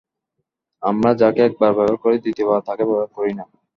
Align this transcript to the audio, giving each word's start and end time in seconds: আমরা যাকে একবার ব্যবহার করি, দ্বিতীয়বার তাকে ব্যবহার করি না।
আমরা 0.83 1.11
যাকে 1.21 1.41
একবার 1.43 1.71
ব্যবহার 1.71 1.97
করি, 2.03 2.17
দ্বিতীয়বার 2.17 2.61
তাকে 2.67 2.83
ব্যবহার 2.83 3.09
করি 3.17 3.31
না। 3.33 3.45